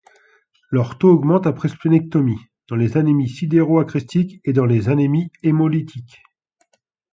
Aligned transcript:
Leur 0.71 0.97
taux 0.97 1.11
augmente 1.11 1.45
après 1.45 1.67
splénectomie, 1.67 2.39
dans 2.67 2.75
les 2.75 2.97
anémies 2.97 3.29
sidéroachrestiques 3.29 4.41
et 4.45 4.51
dans 4.51 4.65
les 4.65 4.89
anémies 4.89 5.31
hémolytiques. 5.43 6.23